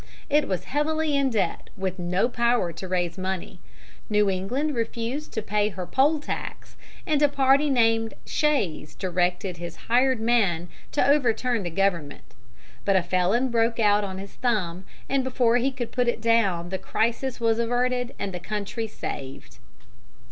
[0.31, 3.59] It was heavily in debt, with no power to raise money.
[4.09, 9.75] New England refused to pay her poll tax, and a party named Shays directed his
[9.75, 12.33] hired man to overturn the government;
[12.83, 16.69] but a felon broke out on his thumb, and before he could put it down
[16.69, 19.59] the crisis was averted and the country saved.